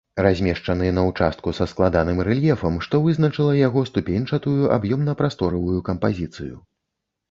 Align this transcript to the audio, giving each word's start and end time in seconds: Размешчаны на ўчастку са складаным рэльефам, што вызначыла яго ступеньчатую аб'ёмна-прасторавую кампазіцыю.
Размешчаны 0.25 0.87
на 0.97 1.03
ўчастку 1.09 1.53
са 1.57 1.67
складаным 1.73 2.23
рэльефам, 2.29 2.81
што 2.87 3.03
вызначыла 3.05 3.53
яго 3.61 3.87
ступеньчатую 3.93 4.59
аб'ёмна-прасторавую 4.81 5.81
кампазіцыю. 5.93 6.55